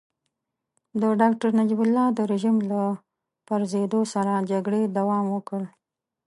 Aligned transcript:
د 1.01 1.03
ډاکټر 1.21 1.49
نجیب 1.59 1.79
الله 1.85 2.05
د 2.17 2.19
رژيم 2.31 2.57
له 2.71 2.81
پرزېدو 3.47 4.01
سره 4.13 4.33
جګړې 4.51 4.81
دوام 4.97 5.25
وکړ. 5.35 5.61